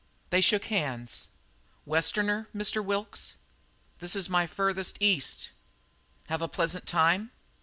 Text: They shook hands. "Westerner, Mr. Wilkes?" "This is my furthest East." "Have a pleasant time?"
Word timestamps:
They 0.31 0.41
shook 0.41 0.65
hands. 0.65 1.27
"Westerner, 1.85 2.49
Mr. 2.55 2.83
Wilkes?" 2.83 3.35
"This 3.99 4.15
is 4.15 4.31
my 4.31 4.47
furthest 4.47 4.99
East." 4.99 5.51
"Have 6.27 6.41
a 6.41 6.47
pleasant 6.47 6.87
time?" 6.87 7.29